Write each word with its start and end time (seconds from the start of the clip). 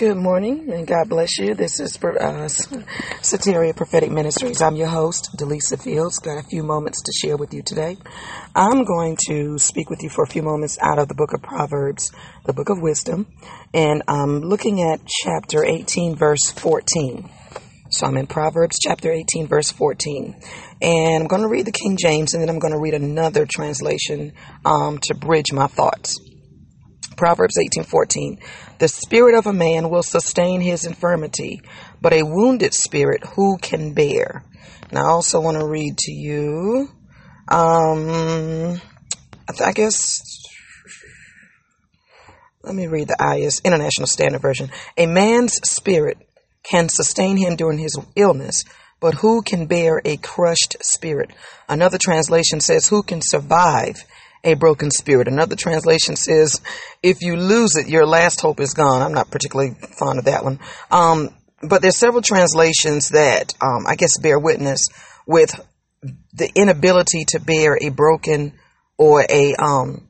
Good 0.00 0.16
morning 0.16 0.72
and 0.72 0.86
God 0.86 1.10
bless 1.10 1.36
you. 1.36 1.54
This 1.54 1.78
is 1.78 1.94
uh, 1.96 2.48
Soteria 3.20 3.76
Prophetic 3.76 4.10
Ministries. 4.10 4.62
I'm 4.62 4.74
your 4.74 4.88
host, 4.88 5.28
Delisa 5.36 5.78
Fields. 5.78 6.18
Got 6.20 6.38
a 6.38 6.42
few 6.42 6.62
moments 6.62 7.02
to 7.02 7.12
share 7.12 7.36
with 7.36 7.52
you 7.52 7.60
today. 7.62 7.98
I'm 8.56 8.84
going 8.84 9.18
to 9.28 9.58
speak 9.58 9.90
with 9.90 10.02
you 10.02 10.08
for 10.08 10.24
a 10.24 10.26
few 10.26 10.40
moments 10.40 10.78
out 10.80 10.98
of 10.98 11.08
the 11.08 11.14
book 11.14 11.34
of 11.34 11.42
Proverbs, 11.42 12.12
the 12.46 12.54
book 12.54 12.70
of 12.70 12.80
wisdom, 12.80 13.26
and 13.74 14.02
I'm 14.08 14.40
looking 14.40 14.80
at 14.80 15.00
chapter 15.06 15.66
18, 15.66 16.16
verse 16.16 16.50
14. 16.50 17.28
So 17.90 18.06
I'm 18.06 18.16
in 18.16 18.26
Proverbs 18.26 18.78
chapter 18.80 19.12
18, 19.12 19.48
verse 19.48 19.70
14. 19.70 20.34
And 20.80 21.22
I'm 21.24 21.28
going 21.28 21.42
to 21.42 21.48
read 21.48 21.66
the 21.66 21.72
King 21.72 21.98
James 22.00 22.32
and 22.32 22.42
then 22.42 22.48
I'm 22.48 22.58
going 22.58 22.72
to 22.72 22.80
read 22.80 22.94
another 22.94 23.44
translation 23.44 24.32
um, 24.64 24.96
to 25.02 25.14
bridge 25.14 25.52
my 25.52 25.66
thoughts. 25.66 26.29
Proverbs 27.20 27.58
18:14 27.58 28.38
The 28.78 28.88
spirit 28.88 29.34
of 29.34 29.46
a 29.46 29.52
man 29.52 29.90
will 29.90 30.02
sustain 30.02 30.62
his 30.62 30.86
infirmity, 30.86 31.60
but 32.00 32.14
a 32.14 32.22
wounded 32.22 32.72
spirit 32.72 33.22
who 33.36 33.58
can 33.58 33.92
bear? 33.92 34.42
And 34.88 34.98
I 34.98 35.02
also 35.02 35.38
want 35.38 35.58
to 35.58 35.66
read 35.66 35.98
to 35.98 36.12
you 36.12 36.88
um 37.46 38.80
I 39.62 39.72
guess 39.72 40.22
let 42.62 42.74
me 42.74 42.86
read 42.86 43.08
the 43.08 43.36
IS 43.36 43.60
International 43.64 44.06
Standard 44.06 44.40
Version. 44.40 44.70
A 44.96 45.04
man's 45.04 45.60
spirit 45.62 46.16
can 46.62 46.88
sustain 46.88 47.36
him 47.36 47.54
during 47.54 47.78
his 47.78 47.98
illness, 48.16 48.64
but 48.98 49.14
who 49.14 49.42
can 49.42 49.66
bear 49.66 50.00
a 50.06 50.16
crushed 50.16 50.76
spirit? 50.80 51.32
Another 51.68 51.98
translation 51.98 52.60
says, 52.60 52.88
Who 52.88 53.02
can 53.02 53.20
survive 53.22 54.04
a 54.44 54.54
broken 54.54 54.90
spirit. 54.90 55.28
Another 55.28 55.56
translation 55.56 56.16
says, 56.16 56.60
if 57.02 57.22
you 57.22 57.36
lose 57.36 57.76
it, 57.76 57.88
your 57.88 58.06
last 58.06 58.40
hope 58.40 58.60
is 58.60 58.74
gone. 58.74 59.02
I'm 59.02 59.14
not 59.14 59.30
particularly 59.30 59.74
fond 59.98 60.18
of 60.18 60.24
that 60.26 60.44
one. 60.44 60.58
Um, 60.90 61.30
but 61.62 61.82
there's 61.82 61.98
several 61.98 62.22
translations 62.22 63.10
that 63.10 63.54
um, 63.60 63.86
I 63.86 63.96
guess 63.96 64.18
bear 64.18 64.38
witness 64.38 64.80
with 65.26 65.60
the 66.32 66.50
inability 66.54 67.24
to 67.28 67.40
bear 67.40 67.76
a 67.80 67.90
broken 67.90 68.54
or 68.96 69.24
a 69.28 69.54
um, 69.56 70.08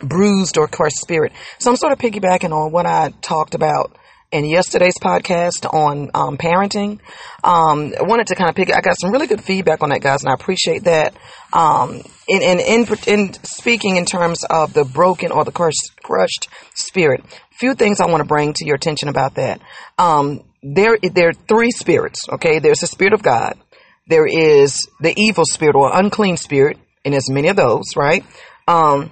bruised 0.00 0.56
or 0.56 0.68
crushed 0.68 0.98
spirit. 0.98 1.32
So 1.58 1.70
I'm 1.70 1.76
sort 1.76 1.92
of 1.92 1.98
piggybacking 1.98 2.52
on 2.52 2.72
what 2.72 2.86
I 2.86 3.12
talked 3.20 3.54
about 3.54 3.96
in 4.32 4.44
yesterday's 4.44 4.98
podcast 5.00 5.66
on 5.72 6.10
um, 6.14 6.36
parenting. 6.36 7.00
Um, 7.42 7.92
I 7.98 8.02
wanted 8.02 8.28
to 8.28 8.34
kind 8.34 8.48
of 8.48 8.54
pick. 8.54 8.74
I 8.74 8.80
got 8.80 8.98
some 9.00 9.10
really 9.10 9.26
good 9.26 9.42
feedback 9.42 9.82
on 9.82 9.90
that, 9.90 10.00
guys, 10.00 10.22
and 10.22 10.30
I 10.30 10.34
appreciate 10.34 10.84
that. 10.84 11.14
Um, 11.52 12.02
in, 12.28 12.42
in 12.42 12.60
in 12.60 12.86
in 13.06 13.34
speaking 13.42 13.96
in 13.96 14.04
terms 14.04 14.44
of 14.48 14.72
the 14.72 14.84
broken 14.84 15.32
or 15.32 15.44
the 15.44 15.52
crushed, 15.52 16.00
crushed 16.02 16.48
spirit, 16.74 17.24
few 17.58 17.74
things 17.74 18.00
I 18.00 18.06
want 18.06 18.22
to 18.22 18.28
bring 18.28 18.52
to 18.54 18.64
your 18.64 18.76
attention 18.76 19.08
about 19.08 19.34
that. 19.34 19.60
Um, 19.98 20.44
there 20.62 20.96
there 21.02 21.28
are 21.28 21.32
three 21.32 21.70
spirits. 21.70 22.28
Okay, 22.28 22.58
there's 22.60 22.80
the 22.80 22.86
spirit 22.86 23.14
of 23.14 23.22
God. 23.22 23.58
There 24.06 24.26
is 24.26 24.88
the 25.00 25.14
evil 25.16 25.44
spirit 25.44 25.74
or 25.74 25.90
unclean 25.92 26.36
spirit, 26.36 26.78
and 27.04 27.14
there's 27.14 27.30
many 27.30 27.48
of 27.48 27.56
those, 27.56 27.96
right? 27.96 28.24
Um, 28.68 29.10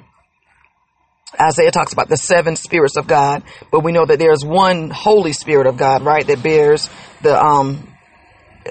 Isaiah 1.41 1.71
talks 1.71 1.93
about 1.93 2.09
the 2.09 2.17
seven 2.17 2.57
spirits 2.57 2.97
of 2.97 3.07
God, 3.07 3.43
but 3.71 3.81
we 3.81 3.93
know 3.93 4.07
that 4.07 4.19
there's 4.19 4.45
one 4.45 4.91
Holy 4.91 5.33
Spirit 5.33 5.67
of 5.67 5.77
God, 5.77 6.03
right? 6.03 6.27
That 6.27 6.43
bears 6.43 6.89
the 7.23 7.39
um 7.39 7.93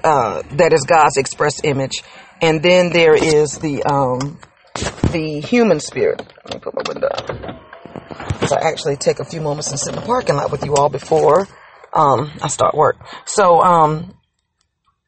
uh 0.03 0.41
that 0.53 0.73
is 0.73 0.83
God's 0.83 1.17
express 1.17 1.63
image, 1.63 2.03
and 2.41 2.61
then 2.63 2.91
there 2.91 3.15
is 3.15 3.59
the 3.59 3.83
um 3.83 4.39
the 5.11 5.41
human 5.41 5.79
spirit. 5.79 6.19
Let 6.45 6.53
me 6.53 6.59
put 6.59 6.73
my 6.75 6.81
window 6.87 7.07
up. 7.07 7.27
because 8.33 8.51
I 8.53 8.67
actually 8.67 8.97
take 8.97 9.19
a 9.19 9.25
few 9.25 9.41
moments 9.41 9.69
and 9.69 9.79
sit 9.79 9.93
in 9.93 9.99
the 9.99 10.05
parking 10.05 10.35
lot 10.35 10.51
with 10.51 10.65
you 10.65 10.75
all 10.75 10.89
before 10.89 11.47
um 11.93 12.31
I 12.41 12.47
start 12.47 12.75
work. 12.75 12.97
So 13.25 13.61
um 13.61 14.13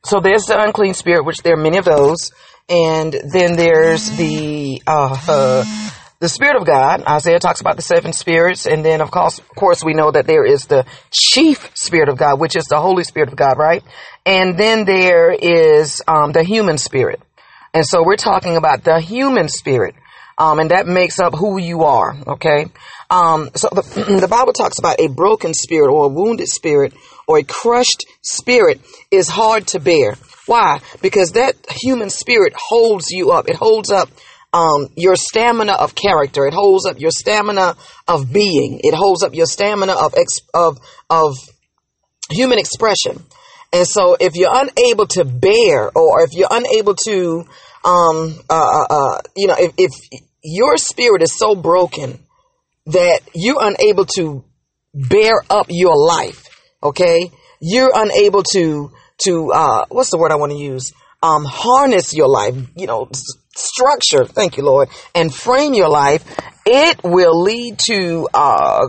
so 0.06 0.20
there's 0.20 0.46
the 0.46 0.62
unclean 0.62 0.94
spirit, 0.94 1.26
which 1.26 1.38
there 1.44 1.54
are 1.54 1.62
many 1.62 1.78
of 1.78 1.86
those, 1.86 2.32
and 2.70 3.14
then 3.34 3.56
there's 3.58 4.10
the 4.18 4.82
uh, 4.88 5.18
uh 5.28 5.66
the 6.20 6.30
Spirit 6.30 6.58
of 6.58 6.66
God. 6.66 7.02
Isaiah 7.08 7.40
talks 7.40 7.62
about 7.62 7.78
the 7.78 7.82
seven 7.82 8.12
spirits. 8.12 8.66
And 8.66 8.84
then, 8.84 9.02
of 9.02 9.10
course, 9.10 9.40
of 9.40 9.56
course, 9.56 9.84
we 9.84 9.94
know 9.94 10.12
that 10.12 10.28
there 10.28 10.46
is 10.46 10.66
the 10.66 10.86
chief 11.12 11.72
Spirit 11.76 12.10
of 12.10 12.18
God, 12.18 12.40
which 12.40 12.56
is 12.56 12.66
the 12.66 12.80
Holy 12.80 13.04
Spirit 13.04 13.30
of 13.30 13.36
God, 13.36 13.58
right? 13.58 13.84
And 14.26 14.58
then 14.58 14.86
there 14.86 15.32
is 15.32 16.02
um, 16.08 16.34
the 16.34 16.44
human 16.44 16.78
spirit. 16.78 17.22
And 17.74 17.86
so 17.86 18.04
we're 18.04 18.18
talking 18.18 18.58
about 18.58 18.84
the 18.84 19.00
human 19.00 19.48
spirit. 19.48 19.96
Um, 20.38 20.60
and 20.60 20.72
that 20.72 20.88
makes 20.88 21.20
up 21.20 21.34
who 21.36 21.60
you 21.60 21.84
are, 21.84 22.16
okay? 22.28 22.68
Um, 23.10 23.50
so 23.56 23.70
the, 23.72 23.82
the 24.22 24.28
Bible 24.28 24.54
talks 24.54 24.80
about 24.80 25.00
a 25.00 25.08
broken 25.08 25.54
spirit 25.54 25.92
or 25.92 26.06
a 26.06 26.10
wounded 26.10 26.48
spirit 26.48 26.94
or 27.28 27.40
a 27.40 27.44
crushed 27.44 28.06
spirit 28.22 28.82
is 29.12 29.28
hard 29.28 29.68
to 29.68 29.80
bear. 29.80 30.16
Why? 30.46 30.80
Because 31.02 31.34
that 31.34 31.56
human 31.70 32.10
spirit 32.10 32.54
holds 32.56 33.12
you 33.12 33.32
up. 33.32 33.50
It 33.50 33.56
holds 33.56 33.92
up 33.92 34.10
um, 34.54 34.88
your 34.96 35.16
stamina 35.16 35.74
of 35.74 35.96
character. 35.96 36.46
It 36.46 36.54
holds 36.54 36.86
up 36.86 37.00
your 37.00 37.12
stamina 37.12 37.76
of 38.08 38.32
being. 38.32 38.82
It 38.84 38.94
holds 38.94 39.24
up 39.24 39.34
your 39.34 39.46
stamina 39.46 39.94
of 39.94 40.14
ex- 40.16 40.48
of 40.54 40.80
of 41.10 41.36
human 42.30 42.60
expression. 42.60 43.24
And 43.72 43.88
so, 43.88 44.18
if 44.20 44.36
you're 44.36 44.52
unable 44.52 45.06
to 45.08 45.26
bear, 45.26 45.92
or 45.96 46.24
if 46.24 46.34
you're 46.34 46.48
unable 46.50 46.96
to, 47.06 47.46
um, 47.86 48.40
uh, 48.50 48.54
uh, 48.54 48.86
uh, 48.90 49.22
you 49.36 49.48
know, 49.48 49.56
if, 49.58 49.74
if 49.78 49.92
your 50.44 50.78
spirit 50.78 51.22
is 51.22 51.38
so 51.38 51.56
broken 51.56 52.20
that 52.88 53.20
you're 53.36 53.62
unable 53.62 54.06
to 54.18 54.44
bear 54.94 55.34
up 55.52 55.68
your 55.70 55.96
life, 55.96 56.46
okay, 56.82 57.32
you're 57.62 57.92
unable 57.94 58.44
to 58.54 58.92
to 59.26 59.52
uh, 59.52 59.86
what's 59.90 60.10
the 60.10 60.18
word 60.18 60.32
I 60.32 60.36
want 60.36 60.52
to 60.54 60.58
use? 60.58 60.92
Um, 61.22 61.44
harness 61.46 62.14
your 62.14 62.30
life, 62.30 62.56
you 62.76 62.88
know, 62.88 63.10
structure, 63.54 64.26
thank 64.26 64.58
you, 64.58 64.64
Lord, 64.64 64.88
and 65.14 65.34
frame 65.34 65.74
your 65.74 65.90
life, 65.90 66.24
it 66.66 67.02
will 67.04 67.42
lead 67.42 67.78
to 67.90 68.30
uh, 68.34 68.88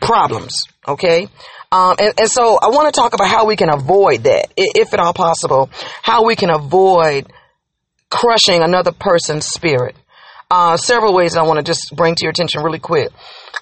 problems, 0.00 0.54
okay? 0.86 1.28
Um, 1.72 1.96
and, 1.98 2.14
and 2.18 2.28
so 2.28 2.58
I 2.60 2.68
want 2.68 2.92
to 2.92 3.00
talk 3.00 3.14
about 3.14 3.28
how 3.28 3.46
we 3.46 3.56
can 3.56 3.70
avoid 3.70 4.24
that, 4.24 4.52
if 4.56 4.92
at 4.92 5.00
all 5.00 5.14
possible, 5.14 5.70
how 6.02 6.24
we 6.26 6.36
can 6.36 6.50
avoid 6.50 7.32
crushing 8.10 8.62
another 8.62 8.92
person's 8.92 9.46
spirit. 9.46 9.96
Uh, 10.50 10.76
several 10.76 11.14
ways 11.14 11.36
I 11.36 11.42
want 11.42 11.58
to 11.58 11.62
just 11.62 11.94
bring 11.94 12.16
to 12.16 12.24
your 12.24 12.30
attention 12.30 12.62
really 12.62 12.80
quick. 12.80 13.10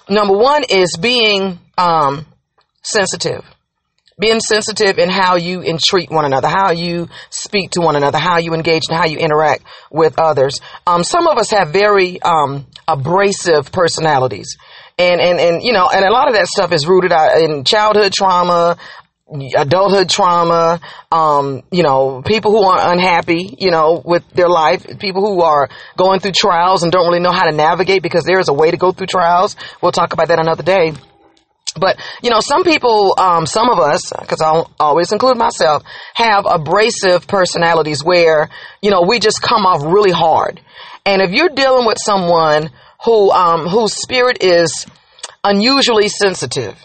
Number 0.09 0.35
one 0.35 0.63
is 0.67 0.97
being 0.99 1.59
um, 1.77 2.25
sensitive 2.81 3.45
being 4.19 4.39
sensitive 4.39 4.97
in 4.97 5.09
how 5.09 5.35
you 5.35 5.61
entreat 5.61 6.11
one 6.11 6.25
another, 6.25 6.47
how 6.47 6.71
you 6.71 7.07
speak 7.29 7.71
to 7.71 7.81
one 7.81 7.95
another, 7.95 8.17
how 8.17 8.37
you 8.37 8.53
engage 8.53 8.83
and 8.89 8.97
how 8.97 9.05
you 9.05 9.17
interact 9.17 9.63
with 9.91 10.19
others. 10.19 10.59
Um, 10.85 11.03
some 11.03 11.27
of 11.27 11.37
us 11.37 11.51
have 11.51 11.71
very 11.71 12.21
um, 12.21 12.67
abrasive 12.87 13.71
personalities. 13.71 14.57
And, 14.97 15.21
and, 15.21 15.39
and, 15.39 15.63
you 15.63 15.71
know, 15.71 15.89
and 15.89 16.03
a 16.03 16.11
lot 16.11 16.27
of 16.27 16.33
that 16.33 16.47
stuff 16.47 16.73
is 16.73 16.85
rooted 16.85 17.13
in 17.13 17.63
childhood 17.63 18.11
trauma, 18.11 18.77
adulthood 19.55 20.09
trauma, 20.09 20.81
um, 21.11 21.61
you 21.71 21.83
know, 21.83 22.21
people 22.25 22.51
who 22.51 22.63
are 22.63 22.91
unhappy, 22.91 23.55
you 23.57 23.71
know, 23.71 24.01
with 24.03 24.27
their 24.31 24.49
life, 24.49 24.85
people 24.99 25.21
who 25.21 25.41
are 25.41 25.69
going 25.97 26.19
through 26.19 26.33
trials 26.35 26.83
and 26.83 26.91
don't 26.91 27.07
really 27.07 27.21
know 27.21 27.31
how 27.31 27.49
to 27.49 27.55
navigate 27.55 28.03
because 28.03 28.23
there 28.25 28.39
is 28.39 28.49
a 28.49 28.53
way 28.53 28.71
to 28.71 28.77
go 28.77 28.91
through 28.91 29.07
trials. 29.07 29.55
We'll 29.81 29.91
talk 29.91 30.13
about 30.13 30.27
that 30.27 30.39
another 30.39 30.63
day. 30.63 30.93
But, 31.73 31.97
you 32.21 32.29
know, 32.29 32.39
some 32.39 32.63
people, 32.63 33.15
um, 33.17 33.45
some 33.45 33.69
of 33.69 33.79
us, 33.79 34.11
because 34.11 34.41
I'll 34.41 34.71
always 34.79 35.11
include 35.11 35.37
myself, 35.37 35.83
have 36.13 36.45
abrasive 36.47 37.27
personalities 37.27 38.03
where, 38.03 38.49
you 38.81 38.91
know, 38.91 39.03
we 39.07 39.19
just 39.19 39.41
come 39.41 39.65
off 39.65 39.83
really 39.83 40.11
hard. 40.11 40.61
And 41.05 41.21
if 41.21 41.31
you're 41.31 41.49
dealing 41.49 41.85
with 41.85 41.97
someone 42.03 42.71
who, 43.05 43.31
um, 43.31 43.67
whose 43.67 43.93
spirit 43.93 44.43
is 44.43 44.85
unusually 45.43 46.09
sensitive, 46.09 46.75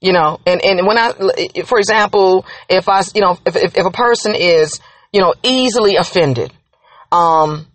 you 0.00 0.12
know, 0.12 0.38
and, 0.46 0.62
and 0.62 0.86
when 0.86 0.98
I, 0.98 1.12
for 1.64 1.78
example, 1.78 2.44
if 2.68 2.88
I, 2.88 3.02
you 3.14 3.22
know, 3.22 3.38
if, 3.46 3.56
if, 3.56 3.76
if 3.76 3.86
a 3.86 3.90
person 3.90 4.34
is, 4.34 4.80
you 5.12 5.20
know, 5.20 5.34
easily 5.42 5.96
offended, 5.96 6.52
um, 7.10 7.66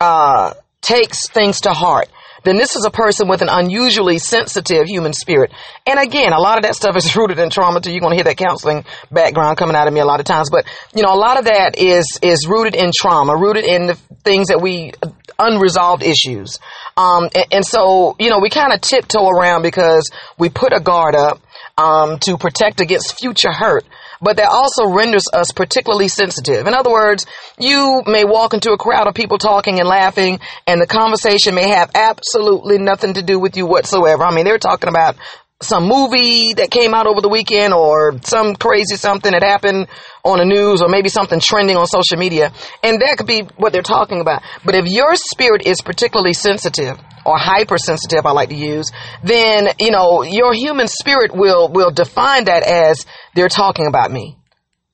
uh, 0.00 0.54
takes 0.80 1.28
things 1.28 1.62
to 1.62 1.72
heart, 1.72 2.08
then 2.44 2.56
this 2.56 2.76
is 2.76 2.84
a 2.84 2.90
person 2.90 3.28
with 3.28 3.42
an 3.42 3.48
unusually 3.50 4.18
sensitive 4.18 4.86
human 4.86 5.12
spirit. 5.12 5.52
And 5.86 5.98
again, 5.98 6.32
a 6.32 6.40
lot 6.40 6.58
of 6.58 6.62
that 6.62 6.74
stuff 6.74 6.96
is 6.96 7.14
rooted 7.16 7.38
in 7.38 7.50
trauma 7.50 7.80
too. 7.80 7.90
You're 7.90 8.00
going 8.00 8.12
to 8.12 8.16
hear 8.16 8.24
that 8.24 8.36
counseling 8.36 8.84
background 9.10 9.56
coming 9.56 9.76
out 9.76 9.88
of 9.88 9.94
me 9.94 10.00
a 10.00 10.04
lot 10.04 10.20
of 10.20 10.26
times. 10.26 10.50
But, 10.50 10.66
you 10.94 11.02
know, 11.02 11.12
a 11.12 11.18
lot 11.18 11.38
of 11.38 11.44
that 11.46 11.76
is, 11.78 12.18
is 12.22 12.46
rooted 12.48 12.74
in 12.74 12.90
trauma, 12.96 13.36
rooted 13.36 13.64
in 13.64 13.86
the 13.86 13.94
things 14.24 14.48
that 14.48 14.60
we, 14.60 14.92
unresolved 15.38 16.02
issues. 16.02 16.58
Um, 16.96 17.28
and, 17.34 17.46
and 17.52 17.66
so, 17.66 18.16
you 18.18 18.30
know, 18.30 18.40
we 18.40 18.50
kind 18.50 18.72
of 18.72 18.80
tiptoe 18.80 19.28
around 19.28 19.62
because 19.62 20.10
we 20.38 20.48
put 20.48 20.72
a 20.72 20.80
guard 20.80 21.14
up, 21.14 21.40
um, 21.76 22.18
to 22.20 22.36
protect 22.36 22.80
against 22.80 23.18
future 23.20 23.52
hurt 23.52 23.84
but 24.20 24.36
that 24.36 24.48
also 24.48 24.88
renders 24.88 25.24
us 25.32 25.52
particularly 25.52 26.08
sensitive. 26.08 26.66
In 26.66 26.74
other 26.74 26.90
words, 26.90 27.26
you 27.58 28.02
may 28.06 28.24
walk 28.24 28.54
into 28.54 28.72
a 28.72 28.78
crowd 28.78 29.06
of 29.06 29.14
people 29.14 29.38
talking 29.38 29.78
and 29.78 29.88
laughing, 29.88 30.40
and 30.66 30.80
the 30.80 30.86
conversation 30.86 31.54
may 31.54 31.68
have 31.68 31.90
absolutely 31.94 32.78
nothing 32.78 33.14
to 33.14 33.22
do 33.22 33.38
with 33.38 33.56
you 33.56 33.66
whatsoever. 33.66 34.24
I 34.24 34.34
mean, 34.34 34.44
they're 34.44 34.58
talking 34.58 34.88
about 34.88 35.16
some 35.60 35.88
movie 35.88 36.54
that 36.54 36.70
came 36.70 36.94
out 36.94 37.08
over 37.08 37.20
the 37.20 37.28
weekend 37.28 37.74
or 37.74 38.20
some 38.22 38.54
crazy 38.54 38.94
something 38.94 39.32
that 39.32 39.42
happened 39.42 39.88
on 40.24 40.38
the 40.38 40.44
news 40.44 40.80
or 40.80 40.88
maybe 40.88 41.08
something 41.08 41.40
trending 41.40 41.76
on 41.76 41.86
social 41.86 42.16
media. 42.16 42.52
And 42.84 43.00
that 43.02 43.16
could 43.18 43.26
be 43.26 43.42
what 43.56 43.72
they're 43.72 43.82
talking 43.82 44.20
about. 44.20 44.42
But 44.64 44.76
if 44.76 44.86
your 44.86 45.16
spirit 45.16 45.66
is 45.66 45.80
particularly 45.80 46.32
sensitive 46.32 46.96
or 47.26 47.36
hypersensitive, 47.36 48.24
I 48.24 48.30
like 48.30 48.50
to 48.50 48.54
use, 48.54 48.92
then, 49.24 49.70
you 49.80 49.90
know, 49.90 50.22
your 50.22 50.54
human 50.54 50.86
spirit 50.86 51.34
will, 51.34 51.68
will 51.68 51.90
define 51.90 52.44
that 52.44 52.62
as 52.62 53.04
they're 53.34 53.48
talking 53.48 53.86
about 53.86 54.12
me. 54.12 54.36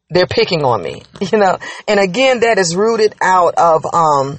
They're 0.09 0.27
picking 0.27 0.65
on 0.65 0.83
me, 0.83 1.03
you 1.21 1.39
know, 1.39 1.59
and 1.89 2.01
again, 2.01 2.41
that 2.41 2.57
is 2.57 2.75
rooted 2.75 3.15
out 3.21 3.55
of, 3.57 3.85
um, 3.93 4.39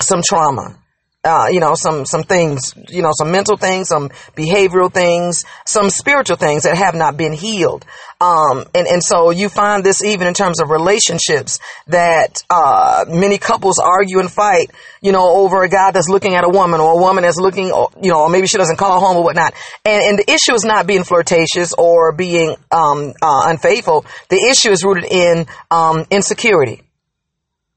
some 0.00 0.22
trauma 0.26 0.81
uh, 1.24 1.46
you 1.50 1.60
know, 1.60 1.74
some, 1.74 2.04
some 2.04 2.24
things, 2.24 2.74
you 2.88 3.00
know, 3.00 3.12
some 3.16 3.30
mental 3.30 3.56
things, 3.56 3.88
some 3.88 4.08
behavioral 4.36 4.92
things, 4.92 5.44
some 5.64 5.88
spiritual 5.88 6.36
things 6.36 6.64
that 6.64 6.76
have 6.76 6.96
not 6.96 7.16
been 7.16 7.32
healed. 7.32 7.84
Um, 8.20 8.64
and, 8.74 8.86
and 8.88 9.02
so 9.02 9.30
you 9.30 9.48
find 9.48 9.84
this 9.84 10.02
even 10.02 10.26
in 10.26 10.34
terms 10.34 10.60
of 10.60 10.70
relationships 10.70 11.60
that, 11.86 12.42
uh, 12.50 13.04
many 13.08 13.38
couples 13.38 13.78
argue 13.78 14.18
and 14.18 14.30
fight, 14.30 14.70
you 15.00 15.12
know, 15.12 15.28
over 15.36 15.62
a 15.62 15.68
guy 15.68 15.92
that's 15.92 16.08
looking 16.08 16.34
at 16.34 16.44
a 16.44 16.48
woman 16.48 16.80
or 16.80 16.92
a 16.92 16.96
woman 16.96 17.22
that's 17.22 17.38
looking, 17.38 17.66
you 17.66 18.12
know, 18.12 18.22
or 18.22 18.28
maybe 18.28 18.48
she 18.48 18.58
doesn't 18.58 18.76
call 18.76 19.00
home 19.00 19.16
or 19.16 19.22
whatnot. 19.22 19.54
And, 19.84 20.02
and 20.02 20.18
the 20.18 20.28
issue 20.28 20.54
is 20.54 20.64
not 20.64 20.86
being 20.86 21.04
flirtatious 21.04 21.72
or 21.72 22.12
being, 22.12 22.56
um, 22.72 23.12
uh, 23.22 23.44
unfaithful. 23.46 24.04
The 24.28 24.48
issue 24.50 24.70
is 24.70 24.82
rooted 24.82 25.04
in, 25.04 25.46
um, 25.70 26.04
insecurity 26.10 26.82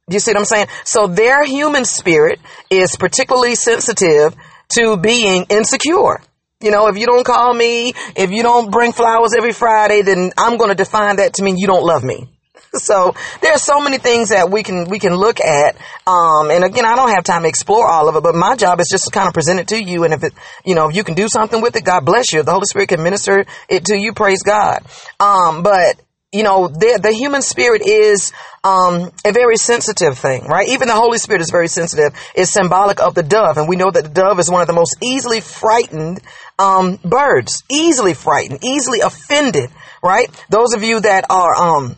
you 0.08 0.20
see 0.20 0.32
what 0.32 0.40
I'm 0.40 0.46
saying? 0.46 0.68
So 0.84 1.08
their 1.08 1.44
human 1.44 1.84
spirit 1.84 2.40
is 2.70 2.96
particularly 2.96 3.56
sensitive 3.56 4.36
to 4.76 4.98
being 4.98 5.46
insecure. 5.50 6.22
You 6.62 6.72
know, 6.72 6.88
if 6.88 6.98
you 6.98 7.06
don't 7.06 7.26
call 7.26 7.54
me, 7.54 7.94
if 8.16 8.32
you 8.32 8.44
don't 8.44 8.72
bring 8.72 8.92
flowers 8.92 9.34
every 9.36 9.52
Friday, 9.52 10.04
then 10.04 10.32
I'm 10.38 10.58
going 10.58 10.70
to 10.70 10.76
define 10.76 11.18
that 11.18 11.36
to 11.36 11.44
mean 11.44 11.58
you 11.58 11.68
don't 11.68 11.84
love 11.84 12.04
me. 12.04 12.30
So 12.76 13.16
there 13.42 13.54
are 13.54 13.58
so 13.58 13.80
many 13.80 14.00
things 14.00 14.30
that 14.30 14.52
we 14.52 14.62
can 14.62 14.90
we 14.90 15.00
can 15.00 15.16
look 15.16 15.40
at. 15.40 15.78
Um, 16.06 16.52
and 16.52 16.62
again, 16.62 16.84
I 16.84 16.98
don't 16.98 17.10
have 17.12 17.24
time 17.24 17.44
to 17.44 17.48
explore 17.48 17.90
all 17.90 18.10
of 18.10 18.18
it, 18.18 18.24
but 18.24 18.36
my 18.36 18.58
job 18.58 18.82
is 18.82 18.90
just 18.92 19.06
to 19.06 19.12
kind 19.12 19.30
of 19.30 19.34
present 19.34 19.62
it 19.62 19.70
to 19.70 19.82
you. 19.82 20.04
And 20.04 20.14
if 20.14 20.24
it, 20.26 20.34
you 20.66 20.76
know, 20.76 20.90
if 20.90 20.96
you 20.96 21.06
can 21.06 21.16
do 21.16 21.30
something 21.30 21.62
with 21.62 21.78
it, 21.78 21.86
God 21.86 22.04
bless 22.06 22.34
you. 22.34 22.42
If 22.42 22.46
the 22.46 22.52
Holy 22.52 22.66
Spirit 22.66 22.90
can 22.90 23.02
minister 23.02 23.46
it 23.70 23.86
to 23.86 23.98
you, 23.98 24.12
praise 24.12 24.44
God. 24.44 24.84
Um, 25.22 25.64
but 25.64 25.96
you 26.36 26.44
know, 26.44 26.68
the, 26.68 27.00
the 27.02 27.14
human 27.14 27.42
spirit 27.42 27.82
is 27.86 28.34
um, 28.64 29.12
a 29.26 29.32
very 29.32 29.56
sensitive 29.56 30.18
thing, 30.18 30.46
right? 30.46 30.68
Even 30.68 30.90
the 30.90 30.94
Holy 30.94 31.18
Spirit 31.18 31.42
is 31.42 31.50
very 31.50 31.70
sensitive. 31.70 32.14
It's 32.36 32.52
symbolic 32.52 33.00
of 33.00 33.16
the 33.16 33.24
dove, 33.24 33.58
and 33.58 33.70
we 33.70 33.78
know 33.78 33.90
that 33.90 34.04
the 34.04 34.10
dove 34.10 34.40
is 34.40 34.50
one 34.50 34.62
of 34.62 34.68
the 34.68 34.74
most 34.74 34.98
easily 35.02 35.40
frightened 35.40 36.20
um, 36.60 37.00
birds. 37.04 37.64
Easily 37.72 38.14
frightened, 38.14 38.66
easily 38.66 39.00
offended, 39.00 39.70
right? 40.04 40.28
Those 40.50 40.74
of 40.74 40.84
you 40.84 41.00
that 41.00 41.26
are 41.30 41.56
um, 41.56 41.96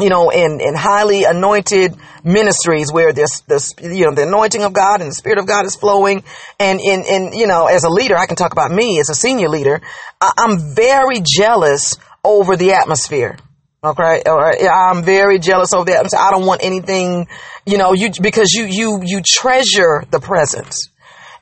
you 0.00 0.08
know, 0.08 0.30
in, 0.30 0.60
in 0.60 0.74
highly 0.74 1.24
anointed 1.24 1.94
ministries 2.24 2.92
where 2.92 3.12
this, 3.12 3.40
this, 3.40 3.74
you 3.82 4.06
know, 4.06 4.14
the 4.14 4.22
anointing 4.22 4.62
of 4.62 4.72
God 4.72 5.00
and 5.00 5.10
the 5.10 5.14
Spirit 5.14 5.38
of 5.38 5.46
God 5.46 5.66
is 5.66 5.74
flowing. 5.74 6.22
And 6.60 6.80
in, 6.80 7.02
in, 7.04 7.32
you 7.32 7.48
know, 7.48 7.66
as 7.66 7.84
a 7.84 7.90
leader, 7.90 8.16
I 8.16 8.26
can 8.26 8.36
talk 8.36 8.52
about 8.52 8.70
me 8.70 9.00
as 9.00 9.10
a 9.10 9.14
senior 9.14 9.48
leader. 9.48 9.82
I, 10.20 10.32
I'm 10.38 10.74
very 10.74 11.20
jealous 11.20 11.96
over 12.24 12.56
the 12.56 12.74
atmosphere. 12.74 13.38
Okay. 13.82 14.22
All 14.26 14.38
right. 14.38 14.58
I'm 14.68 15.04
very 15.04 15.38
jealous 15.38 15.72
of 15.72 15.86
that. 15.86 16.12
I 16.18 16.30
don't 16.30 16.46
want 16.46 16.64
anything, 16.64 17.28
you 17.64 17.78
know, 17.78 17.92
you, 17.92 18.10
because 18.20 18.52
you, 18.52 18.64
you, 18.64 19.00
you 19.04 19.22
treasure 19.24 20.04
the 20.10 20.18
presence 20.18 20.88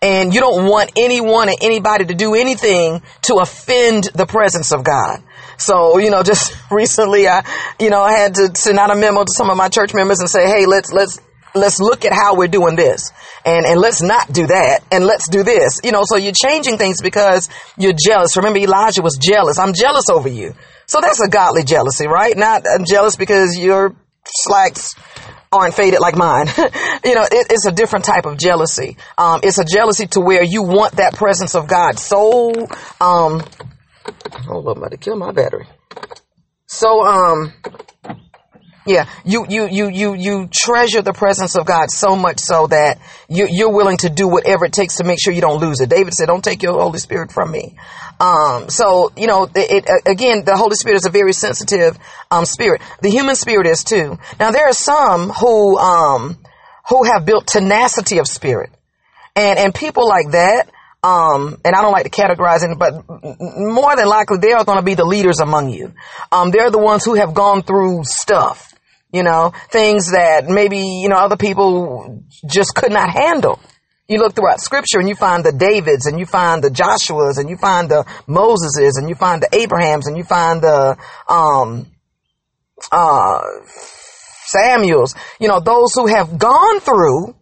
and 0.03 0.35
you 0.35 0.41
don't 0.41 0.67
want 0.67 0.93
anyone 0.97 1.49
and 1.49 1.57
anybody 1.63 2.05
to 2.05 2.15
do 2.15 2.35
anything 2.35 3.01
to 3.23 3.37
offend 3.37 4.05
the 4.15 4.27
presence 4.27 4.73
of 4.73 4.85
God. 4.85 5.23
So, 5.57 5.97
you 5.97 6.11
know, 6.11 6.23
just 6.25 6.55
recently 6.71 7.27
I, 7.27 7.43
you 7.81 7.89
know, 7.89 8.03
I 8.03 8.13
had 8.13 8.35
to 8.35 8.55
send 8.55 8.79
out 8.79 8.91
a 8.91 8.97
memo 8.97 9.25
to 9.25 9.33
some 9.35 9.49
of 9.49 9.57
my 9.57 9.69
church 9.69 9.95
members 9.95 10.21
and 10.21 10.29
say, 10.29 10.47
Hey, 10.47 10.67
let's, 10.67 10.93
let's, 10.93 11.19
let's 11.61 11.81
look 11.81 12.05
at 12.05 12.13
how 12.13 12.37
we're 12.37 12.49
doing 12.49 12.77
this 12.77 13.11
and, 13.45 13.67
and 13.67 13.81
let's 13.81 14.03
not 14.03 14.33
do 14.33 14.47
that 14.47 14.81
and 14.91 15.05
let's 15.05 15.29
do 15.29 15.43
this. 15.43 15.81
You 15.85 15.93
know, 15.93 16.03
so 16.05 16.17
you're 16.17 16.33
changing 16.33 16.79
things 16.79 17.01
because 17.03 17.49
you're 17.77 17.95
jealous. 17.95 18.37
Remember 18.37 18.59
Elijah 18.59 19.03
was 19.03 19.19
jealous. 19.21 19.59
I'm 19.59 19.73
jealous 19.73 20.09
over 20.09 20.29
you. 20.29 20.55
So 20.87 21.01
that's 21.01 21.21
a 21.21 21.29
godly 21.29 21.65
jealousy, 21.65 22.07
right? 22.07 22.37
Not 22.37 22.65
I'm 22.69 22.85
jealous 22.85 23.17
because 23.17 23.59
your 23.59 23.95
slacks 24.25 24.95
aren't 25.53 25.75
faded 25.75 26.01
like 26.01 26.17
mine. 26.17 26.47
you 26.57 27.15
know, 27.15 27.23
it, 27.23 27.47
it's 27.51 27.67
a 27.67 27.73
different 27.73 28.05
type 28.05 28.27
of 28.27 28.39
jealousy. 28.39 28.97
Um, 29.17 29.41
it's 29.43 29.59
a 29.59 29.65
jealousy 29.65 30.07
to 30.09 30.21
where 30.21 30.43
you 30.43 30.63
want 30.63 30.97
that 30.97 31.15
presence 31.15 31.55
of 31.55 31.69
God 31.69 31.99
so, 31.99 32.51
um, 33.01 33.43
hold 34.47 34.69
up, 34.69 34.77
I'm 34.77 34.83
about 34.83 34.91
to 34.91 34.97
kill 34.97 35.17
my 35.17 35.33
battery. 35.33 35.67
So, 36.67 37.05
um, 37.05 37.53
yeah, 38.87 39.09
you, 39.25 39.47
you, 39.49 39.69
you, 39.69 39.89
you, 39.89 40.15
you 40.15 40.49
treasure 40.53 41.03
the 41.03 41.13
presence 41.13 41.57
of 41.57 41.67
God 41.67 41.91
so 41.91 42.15
much 42.15 42.39
so 42.39 42.69
that 42.69 42.99
you, 43.29 43.49
you're 43.51 43.73
willing 43.73 43.97
to 43.99 44.09
do 44.09 44.29
whatever 44.29 44.65
it 44.65 44.73
takes 44.73 44.97
to 44.97 45.05
make 45.05 45.19
sure 45.21 45.33
you 45.33 45.41
don't 45.41 45.61
lose 45.61 45.81
it. 45.81 45.91
David 45.91 46.15
said, 46.15 46.27
don't 46.27 46.45
take 46.45 46.63
your 46.63 46.81
Holy 46.81 47.01
Spirit 47.01 47.33
from 47.33 47.51
me. 47.51 47.77
Um, 48.21 48.71
so, 48.71 49.13
you 49.17 49.27
know, 49.27 49.45
it, 49.55 49.85
it, 49.87 50.03
again, 50.07 50.45
the 50.45 50.57
Holy 50.57 50.77
Spirit 50.77 50.97
is 50.97 51.05
a 51.05 51.11
very 51.11 51.33
sensitive, 51.33 51.99
um, 52.31 52.45
spirit. 52.45 52.81
The 53.03 53.11
human 53.11 53.35
spirit 53.35 53.67
is 53.67 53.83
too. 53.83 54.19
Now, 54.39 54.53
there 54.53 54.69
are 54.69 54.73
some 54.73 55.31
who, 55.31 55.77
um, 55.79 56.39
who 56.89 57.05
have 57.05 57.27
built 57.27 57.49
tenacity 57.49 58.19
of 58.19 58.29
spirit. 58.29 58.71
And, 59.35 59.59
and 59.59 59.75
people 59.75 60.09
like 60.09 60.31
that, 60.31 60.71
um, 61.03 61.61
and 61.65 61.75
I 61.75 61.83
don't 61.83 61.93
like 61.93 62.05
to 62.05 62.11
categorize 62.11 62.63
it, 62.63 62.79
but 62.79 63.05
more 63.59 63.97
than 63.97 64.09
likely 64.09 64.39
they 64.39 64.53
are 64.53 64.65
going 64.65 64.79
to 64.79 64.85
be 64.85 64.95
the 64.95 65.05
leaders 65.05 65.41
among 65.41 65.71
you. 65.71 65.93
Um, 66.33 66.51
they're 66.53 66.71
the 66.71 66.79
ones 66.79 67.05
who 67.05 67.15
have 67.15 67.35
gone 67.35 67.63
through 67.63 68.05
stuff 68.05 68.76
you 69.17 69.23
know, 69.23 69.53
things 69.71 70.13
that 70.13 70.47
maybe, 70.47 70.79
you 70.79 71.09
know, 71.09 71.17
other 71.17 71.39
people 71.39 72.23
just 72.47 72.75
could 72.75 72.93
not 72.93 73.11
handle. 73.11 73.59
You 74.09 74.19
look 74.19 74.35
throughout 74.35 74.61
scripture 74.61 75.01
and 75.01 75.09
you 75.09 75.17
find 75.17 75.43
the 75.43 75.53
Davids 75.53 76.07
and 76.07 76.19
you 76.19 76.27
find 76.27 76.63
the 76.63 76.69
Joshuas 76.69 77.39
and 77.39 77.49
you 77.49 77.57
find 77.57 77.89
the 77.89 78.05
Moseses 78.29 78.93
and 78.99 79.09
you 79.09 79.15
find 79.15 79.43
the 79.43 79.49
Abrahams 79.53 80.07
and 80.07 80.17
you 80.17 80.23
find 80.23 80.63
the, 80.63 80.97
um, 81.29 81.87
uh, 82.93 83.41
Samuels, 84.45 85.17
you 85.41 85.49
know, 85.49 85.59
those 85.59 85.91
who 85.95 86.07
have 86.07 86.39
gone 86.39 86.79
through 86.81 87.35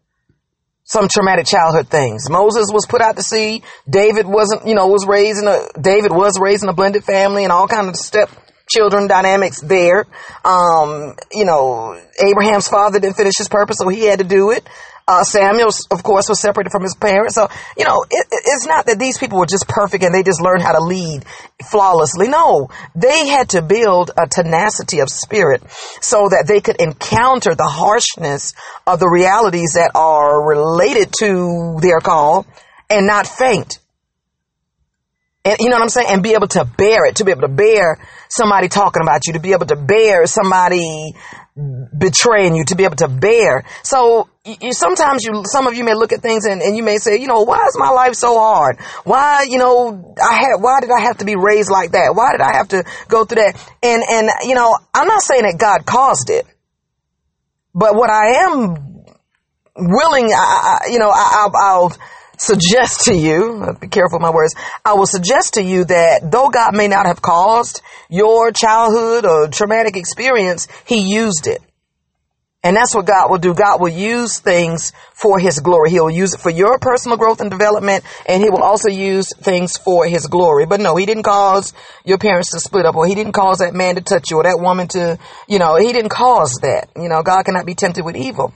some 0.85 1.09
traumatic 1.09 1.47
childhood 1.47 1.89
things. 1.89 2.31
Moses 2.31 2.69
was 2.73 2.87
put 2.87 3.01
out 3.01 3.17
to 3.17 3.23
sea. 3.23 3.63
David 3.89 4.27
wasn't, 4.27 4.67
you 4.67 4.75
know, 4.75 4.87
was 4.87 5.07
raised 5.07 5.43
in 5.43 5.49
a, 5.49 5.67
David 5.79 6.13
was 6.13 6.39
raised 6.41 6.63
in 6.63 6.69
a 6.69 6.73
blended 6.73 7.05
family 7.05 7.43
and 7.43 7.53
all 7.53 7.67
kind 7.67 7.89
of 7.89 7.97
step 7.97 8.31
children 8.75 9.07
dynamics 9.07 9.61
there. 9.61 10.07
Um, 10.45 11.15
you 11.33 11.45
know, 11.45 12.01
Abraham's 12.19 12.69
father 12.69 12.99
didn't 12.99 13.17
finish 13.17 13.35
his 13.39 13.49
purpose, 13.49 13.79
so 13.79 13.89
he 13.89 14.05
had 14.05 14.19
to 14.19 14.25
do 14.25 14.51
it. 14.51 14.67
Uh, 15.07 15.23
Samuel, 15.23 15.69
of 15.91 16.03
course, 16.03 16.31
was 16.31 16.41
separated 16.41 16.71
from 16.71 16.83
his 16.83 16.95
parents. 16.95 17.35
So, 17.35 17.49
you 17.77 17.85
know, 17.85 18.07
it, 18.09 18.27
it's 18.31 18.67
not 18.67 18.87
that 18.87 18.99
these 18.99 19.19
people 19.19 19.39
were 19.39 19.47
just 19.47 19.69
perfect 19.69 20.03
and 20.03 20.15
they 20.15 20.23
just 20.23 20.41
learned 20.41 20.63
how 20.63 20.73
to 20.73 20.83
lead 20.83 21.27
flawlessly. 21.71 22.29
No, 22.29 22.71
they 22.95 23.27
had 23.27 23.51
to 23.51 23.61
build 23.61 24.13
a 24.17 24.27
tenacity 24.27 25.01
of 25.01 25.11
spirit 25.11 25.63
so 26.01 26.31
that 26.31 26.47
they 26.49 26.63
could 26.63 26.81
encounter 26.81 27.55
the 27.55 27.69
harshness 27.69 28.55
of 28.87 28.99
the 28.99 29.09
realities 29.09 29.73
that 29.75 29.91
are 29.95 30.43
related 30.43 31.13
to 31.21 31.77
their 31.83 32.01
call 32.01 32.47
and 32.89 33.07
not 33.07 33.27
faint. 33.27 33.79
And 35.47 35.59
you 35.61 35.69
know 35.69 35.77
what 35.77 35.83
I'm 35.83 35.89
saying? 35.91 36.07
And 36.11 36.23
be 36.23 36.33
able 36.33 36.49
to 36.49 36.65
bear 36.65 37.05
it, 37.05 37.17
to 37.17 37.25
be 37.25 37.31
able 37.31 37.43
to 37.43 37.49
bear 37.49 37.99
somebody 38.29 38.69
talking 38.69 39.03
about 39.03 39.27
you, 39.27 39.35
to 39.35 39.41
be 39.41 39.53
able 39.53 39.67
to 39.67 39.77
bear 39.77 40.25
somebody 40.25 41.15
betraying 41.97 42.57
you, 42.57 42.65
to 42.65 42.75
be 42.75 42.85
able 42.85 42.97
to 42.97 43.09
bear. 43.09 43.65
So 43.83 44.29
you, 44.45 44.73
sometimes 44.73 45.23
you, 45.23 45.45
some 45.45 45.67
of 45.67 45.75
you 45.75 45.85
may 45.85 45.95
look 45.95 46.13
at 46.13 46.23
things 46.23 46.47
and, 46.47 46.63
and 46.63 46.77
you 46.77 46.83
may 46.83 46.97
say, 46.97 47.21
you 47.21 47.27
know, 47.27 47.43
why 47.43 47.65
is 47.67 47.77
my 47.79 47.91
life 47.91 48.15
so 48.15 48.39
hard? 48.39 48.81
Why, 49.05 49.47
you 49.49 49.59
know, 49.59 50.15
I 50.21 50.35
had, 50.35 50.57
why 50.61 50.81
did 50.81 50.91
I 50.91 51.01
have 51.03 51.19
to 51.19 51.27
be 51.27 51.37
raised 51.37 51.71
like 51.71 51.93
that? 51.93 52.15
Why 52.15 52.33
did 52.33 52.41
I 52.41 52.57
have 52.57 52.69
to 52.69 52.85
go 53.09 53.27
through 53.27 53.43
that? 53.43 53.73
And, 53.83 54.03
and, 54.03 54.31
you 54.49 54.55
know, 54.55 54.75
I'm 54.95 55.07
not 55.07 55.21
saying 55.23 55.43
that 55.43 55.59
God 55.59 55.85
caused 55.85 56.31
it, 56.31 56.47
but 57.75 57.95
what 57.95 58.09
I 58.09 58.45
am 58.45 59.05
willing, 59.77 60.33
I, 60.33 60.81
I 60.85 60.91
you 60.91 60.99
know, 60.99 61.11
I, 61.11 61.47
I'll, 61.47 61.53
I'll 61.55 61.97
suggest 62.37 63.05
to 63.05 63.15
you, 63.15 63.63
uh, 63.63 63.73
be 63.73 63.89
careful 63.89 64.19
my 64.19 64.31
words, 64.31 64.55
I 64.85 64.95
will 64.95 65.07
suggest 65.07 65.55
to 65.55 65.63
you 65.63 65.85
that 65.85 66.31
though 66.31 66.49
God 66.49 66.75
may 66.75 66.89
not 66.89 67.07
have 67.07 67.23
caused 67.23 67.83
your 68.09 68.53
childhood 68.53 69.25
or 69.25 69.49
traumatic 69.49 69.97
experience, 69.97 70.69
He 70.87 71.01
used 71.01 71.47
it. 71.47 71.61
And 72.65 72.75
that's 72.75 72.95
what 72.95 73.05
God 73.05 73.31
will 73.31 73.39
do. 73.39 73.53
God 73.53 73.79
will 73.79 73.91
use 73.91 74.39
things 74.39 74.93
for 75.13 75.39
His 75.39 75.61
glory. 75.61 75.91
He'll 75.91 76.09
use 76.09 76.33
it 76.33 76.41
for 76.41 76.49
your 76.49 76.79
personal 76.79 77.19
growth 77.19 77.43
and 77.43 77.51
development, 77.51 78.05
and 78.27 78.43
He 78.43 78.49
will 78.49 78.63
also 78.63 78.89
use 78.89 79.29
things 79.37 79.77
for 79.77 80.07
His 80.07 80.27
glory. 80.27 80.65
But 80.65 80.81
no, 80.81 80.97
He 80.97 81.05
didn't 81.05 81.25
cause 81.25 81.75
your 82.07 82.17
parents 82.17 82.53
to 82.53 82.61
split 82.61 82.87
up, 82.87 82.95
or 82.95 83.07
He 83.07 83.15
didn't 83.15 83.35
cause 83.35 83.59
that 83.59 83.75
man 83.75 83.97
to 83.97 84.01
touch 84.01 84.31
you, 84.31 84.39
or 84.39 84.45
that 84.45 84.59
woman 84.59 84.89
to, 84.89 85.19
you 85.47 85.59
know, 85.59 85.77
He 85.77 85.93
didn't 85.93 86.09
cause 86.09 86.59
that. 86.63 86.89
You 86.97 87.11
know, 87.11 87.23
God 87.23 87.45
cannot 87.45 87.67
be 87.67 87.75
tempted 87.75 88.03
with 88.03 88.17
evil. 88.17 88.55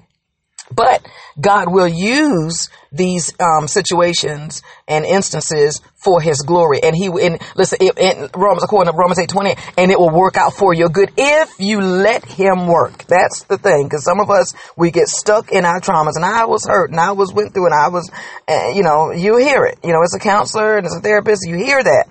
But 0.74 1.06
God 1.40 1.72
will 1.72 1.88
use 1.88 2.68
these 2.90 3.32
um, 3.40 3.68
situations 3.68 4.62
and 4.86 5.04
instances 5.04 5.80
for 5.96 6.20
His 6.20 6.42
glory, 6.42 6.80
and 6.82 6.94
He 6.96 7.06
and 7.06 7.40
listen, 7.56 7.78
in 7.80 8.28
Romans 8.34 8.64
according 8.64 8.92
to 8.92 8.96
Romans 8.96 9.18
eight 9.18 9.28
twenty, 9.28 9.54
and 9.76 9.90
it 9.90 9.98
will 9.98 10.10
work 10.10 10.36
out 10.36 10.52
for 10.54 10.72
your 10.72 10.88
good 10.88 11.10
if 11.16 11.54
you 11.58 11.80
let 11.80 12.24
Him 12.24 12.66
work. 12.66 13.04
That's 13.04 13.44
the 13.44 13.58
thing, 13.58 13.84
because 13.84 14.04
some 14.04 14.20
of 14.20 14.30
us 14.30 14.54
we 14.76 14.90
get 14.90 15.08
stuck 15.08 15.52
in 15.52 15.64
our 15.64 15.80
traumas, 15.80 16.16
and 16.16 16.24
I 16.24 16.46
was 16.46 16.66
hurt, 16.66 16.90
and 16.90 17.00
I 17.00 17.12
was 17.12 17.32
went 17.32 17.52
through, 17.54 17.66
and 17.66 17.74
I 17.74 17.88
was, 17.88 18.10
uh, 18.46 18.72
you 18.74 18.82
know, 18.82 19.10
you 19.12 19.36
hear 19.36 19.64
it, 19.64 19.78
you 19.82 19.92
know, 19.92 20.02
as 20.02 20.14
a 20.14 20.18
counselor 20.18 20.76
and 20.76 20.86
as 20.86 20.96
a 20.96 21.00
therapist, 21.00 21.42
you 21.46 21.56
hear 21.56 21.82
that. 21.82 22.06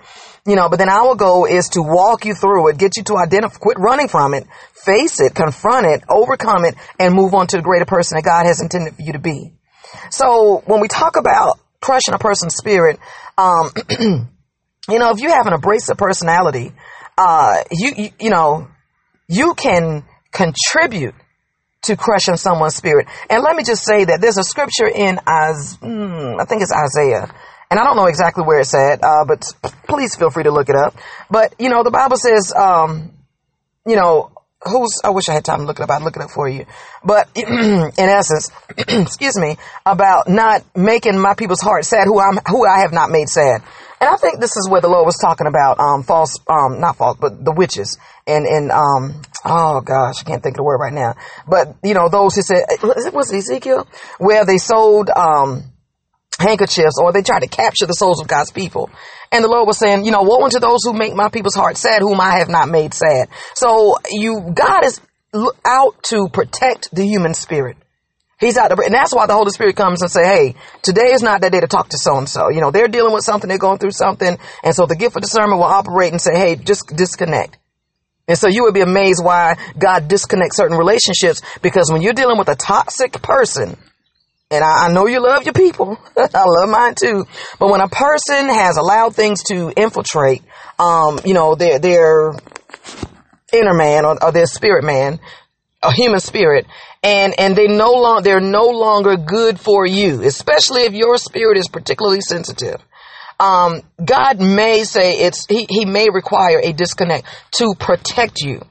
You 0.47 0.55
know, 0.55 0.69
but 0.69 0.79
then 0.79 0.89
our 0.89 1.15
goal 1.15 1.43
is 1.43 1.67
to 1.69 1.81
walk 1.81 2.23
you 2.23 2.33
through 2.33 2.69
it, 2.69 2.77
get 2.77 2.95
you 2.95 3.03
to 3.03 3.17
identify, 3.17 3.57
quit 3.57 3.77
running 3.77 4.07
from 4.07 4.33
it, 4.33 4.47
face 4.73 5.19
it, 5.19 5.35
confront 5.35 5.85
it, 5.85 6.03
overcome 6.07 6.63
it, 6.63 6.75
and 6.97 7.13
move 7.13 7.33
on 7.33 7.47
to 7.47 7.57
the 7.57 7.61
greater 7.63 7.85
person 7.85 8.15
that 8.15 8.23
God 8.23 8.45
has 8.45 8.61
intended 8.61 8.95
for 8.95 9.01
you 9.01 9.11
to 9.11 9.19
be. 9.19 9.51
So 10.09 10.63
when 10.65 10.79
we 10.79 10.87
talk 10.87 11.17
about 11.17 11.59
crushing 11.81 12.13
a 12.13 12.17
person's 12.17 12.55
spirit, 12.55 12.97
um, 13.37 13.71
you 14.89 14.99
know, 14.99 15.11
if 15.11 15.19
you 15.19 15.29
have 15.29 15.47
an 15.47 15.53
abrasive 15.53 15.97
personality, 15.97 16.71
uh, 17.17 17.63
you, 17.69 17.91
you, 17.97 18.09
you 18.17 18.29
know, 18.29 18.69
you 19.27 19.53
can 19.53 20.05
contribute 20.31 21.15
to 21.83 21.97
crushing 21.97 22.37
someone's 22.37 22.75
spirit. 22.75 23.07
And 23.29 23.43
let 23.43 23.55
me 23.55 23.63
just 23.63 23.85
say 23.85 24.05
that 24.05 24.21
there's 24.21 24.37
a 24.37 24.43
scripture 24.43 24.87
in 24.87 25.19
Isaiah, 25.27 25.77
hmm, 25.81 26.39
I 26.39 26.45
think 26.45 26.61
it's 26.61 26.73
Isaiah, 26.73 27.33
and 27.69 27.79
I 27.79 27.83
don't 27.83 27.95
know 27.95 28.05
exactly 28.05 28.43
where 28.43 28.59
it's 28.59 28.73
at, 28.73 29.03
uh, 29.03 29.25
but 29.27 29.43
please 29.87 30.15
feel 30.15 30.29
free 30.29 30.43
to 30.43 30.51
look 30.51 30.69
it 30.69 30.75
up. 30.75 30.95
But 31.29 31.55
you 31.59 31.69
know, 31.69 31.83
the 31.83 31.91
Bible 31.91 32.17
says, 32.17 32.53
um, 32.53 33.11
you 33.85 33.95
know, 33.95 34.31
who's 34.63 35.01
I 35.03 35.09
wish 35.09 35.29
I 35.29 35.33
had 35.33 35.45
time 35.45 35.59
to 35.59 35.65
look 35.65 35.79
it 35.79 35.83
up. 35.83 35.89
I'd 35.89 36.01
look 36.01 36.15
it 36.15 36.21
up 36.21 36.31
for 36.31 36.47
you. 36.47 36.65
But 37.03 37.29
in 37.35 37.91
essence, 37.97 38.51
excuse 38.77 39.37
me, 39.37 39.57
about 39.85 40.27
not 40.27 40.63
making 40.75 41.19
my 41.19 41.33
people's 41.35 41.61
hearts 41.61 41.89
sad 41.89 42.05
who 42.05 42.19
I'm 42.19 42.39
who 42.47 42.65
I 42.65 42.79
have 42.79 42.93
not 42.93 43.09
made 43.09 43.29
sad. 43.29 43.61
And 43.99 44.09
I 44.09 44.15
think 44.15 44.39
this 44.39 44.55
is 44.55 44.69
where 44.69 44.81
the 44.81 44.87
Lord 44.87 45.05
was 45.05 45.17
talking 45.17 45.47
about 45.47 45.79
um 45.79 46.03
false 46.03 46.37
um 46.47 46.79
not 46.79 46.97
false, 46.97 47.17
but 47.19 47.43
the 47.43 47.51
witches 47.51 47.97
and 48.25 48.45
and 48.45 48.71
um 48.71 49.21
oh 49.45 49.81
gosh, 49.81 50.21
I 50.21 50.23
can't 50.23 50.41
think 50.41 50.53
of 50.53 50.57
the 50.57 50.63
word 50.63 50.79
right 50.79 50.93
now. 50.93 51.15
But 51.47 51.75
you 51.83 51.93
know, 51.93 52.09
those 52.09 52.35
who 52.35 52.41
said 52.41 52.63
was 52.81 53.31
it 53.31 53.37
Ezekiel? 53.37 53.87
Where 54.19 54.45
they 54.45 54.57
sold 54.57 55.09
um 55.09 55.71
handkerchiefs 56.39 56.99
or 57.01 57.11
they 57.11 57.21
try 57.21 57.39
to 57.39 57.47
capture 57.47 57.85
the 57.85 57.93
souls 57.93 58.21
of 58.21 58.27
God's 58.27 58.51
people. 58.51 58.89
And 59.31 59.43
the 59.43 59.49
Lord 59.49 59.67
was 59.67 59.77
saying, 59.77 60.05
you 60.05 60.11
know, 60.11 60.21
woe 60.21 60.43
unto 60.43 60.59
those 60.59 60.83
who 60.83 60.93
make 60.93 61.13
my 61.13 61.29
people's 61.29 61.55
heart 61.55 61.77
sad, 61.77 62.01
whom 62.01 62.21
I 62.21 62.37
have 62.39 62.49
not 62.49 62.69
made 62.69 62.93
sad. 62.93 63.29
So 63.55 63.97
you, 64.09 64.51
God 64.53 64.85
is 64.85 65.01
out 65.65 66.01
to 66.03 66.29
protect 66.31 66.89
the 66.93 67.03
human 67.03 67.33
spirit. 67.33 67.77
He's 68.39 68.57
out 68.57 68.67
to, 68.67 68.81
and 68.83 68.93
that's 68.93 69.13
why 69.13 69.25
the 69.25 69.33
Holy 69.33 69.49
Spirit 69.49 69.75
comes 69.75 70.03
and 70.03 70.11
say, 70.11 70.23
hey, 70.23 70.55
today 70.83 71.11
is 71.11 71.23
not 71.23 71.41
that 71.41 71.51
day 71.51 71.59
to 71.59 71.67
talk 71.67 71.89
to 71.89 71.97
so 71.97 72.17
and 72.17 72.29
so. 72.29 72.49
You 72.49 72.61
know, 72.61 72.69
they're 72.69 72.87
dealing 72.87 73.13
with 73.13 73.23
something, 73.23 73.47
they're 73.47 73.57
going 73.57 73.79
through 73.79 73.91
something. 73.91 74.37
And 74.63 74.75
so 74.75 74.85
the 74.85 74.95
gift 74.95 75.15
of 75.15 75.23
discernment 75.23 75.57
will 75.57 75.65
operate 75.65 76.11
and 76.11 76.21
say, 76.21 76.37
hey, 76.37 76.55
just 76.55 76.95
disconnect. 76.95 77.57
And 78.27 78.37
so 78.37 78.47
you 78.47 78.63
would 78.63 78.73
be 78.73 78.81
amazed 78.81 79.23
why 79.23 79.55
God 79.77 80.07
disconnects 80.07 80.57
certain 80.57 80.77
relationships 80.77 81.41
because 81.61 81.91
when 81.91 82.01
you're 82.01 82.13
dealing 82.13 82.37
with 82.37 82.49
a 82.49 82.55
toxic 82.55 83.13
person, 83.21 83.77
and 84.49 84.63
I, 84.63 84.87
I, 84.87 84.93
know 84.93 85.07
you 85.07 85.21
love 85.21 85.43
your 85.43 85.53
people. 85.53 85.97
I 86.17 86.43
love 86.45 86.69
mine 86.69 86.95
too. 86.95 87.25
But 87.59 87.69
when 87.69 87.81
a 87.81 87.89
person 87.89 88.47
has 88.47 88.77
allowed 88.77 89.13
things 89.13 89.43
to 89.43 89.73
infiltrate, 89.75 90.41
um, 90.79 91.19
you 91.25 91.33
know, 91.33 91.55
their, 91.55 91.79
their 91.79 92.31
inner 93.51 93.73
man 93.73 94.05
or, 94.05 94.23
or 94.23 94.31
their 94.31 94.45
spirit 94.45 94.85
man, 94.85 95.19
a 95.83 95.91
human 95.91 96.21
spirit, 96.21 96.65
and, 97.03 97.37
and 97.37 97.55
they 97.55 97.67
no 97.67 97.91
longer, 97.91 98.21
they're 98.23 98.39
no 98.39 98.69
longer 98.69 99.17
good 99.17 99.59
for 99.59 99.85
you, 99.85 100.23
especially 100.23 100.83
if 100.83 100.93
your 100.93 101.17
spirit 101.17 101.57
is 101.57 101.67
particularly 101.67 102.21
sensitive. 102.21 102.81
Um, 103.39 103.81
God 104.03 104.39
may 104.39 104.85
say 104.85 105.19
it's, 105.19 105.45
he, 105.47 105.67
he 105.69 105.85
may 105.85 106.09
require 106.09 106.59
a 106.63 106.71
disconnect 106.71 107.27
to 107.57 107.75
protect 107.77 108.39
you. 108.39 108.61